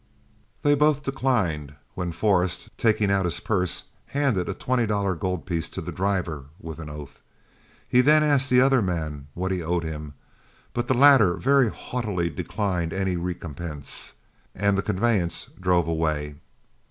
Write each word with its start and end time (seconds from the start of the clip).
They 0.63 0.73
both 0.73 1.03
declined, 1.03 1.75
when 1.93 2.11
Forrest, 2.11 2.75
taking 2.75 3.11
out 3.11 3.25
his 3.25 3.39
purse, 3.39 3.83
handed 4.07 4.49
a 4.49 4.55
twenty 4.55 4.87
dollar 4.87 5.13
gold 5.13 5.45
piece 5.45 5.69
to 5.69 5.79
the 5.79 5.91
driver 5.91 6.45
with 6.59 6.79
an 6.79 6.89
oath. 6.89 7.21
He 7.87 8.01
then 8.01 8.23
asked 8.23 8.49
the 8.49 8.61
other 8.61 8.81
man 8.81 9.27
what 9.35 9.51
he 9.51 9.61
owed 9.61 9.83
him, 9.83 10.15
but 10.73 10.87
the 10.87 10.95
latter 10.97 11.35
very 11.37 11.69
haughtily 11.69 12.31
declined 12.31 12.93
any 12.93 13.15
recompense, 13.15 14.15
and 14.55 14.75
the 14.75 14.81
conveyance 14.81 15.47
drove 15.59 15.87
away. 15.87 16.37